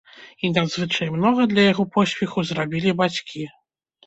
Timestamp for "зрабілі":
2.53-2.97